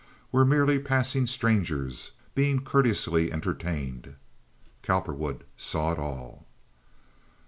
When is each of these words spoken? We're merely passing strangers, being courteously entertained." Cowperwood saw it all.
We're 0.31 0.45
merely 0.45 0.79
passing 0.79 1.27
strangers, 1.27 2.13
being 2.33 2.61
courteously 2.63 3.31
entertained." 3.31 4.15
Cowperwood 4.81 5.43
saw 5.57 5.91
it 5.91 5.99
all. 5.99 6.47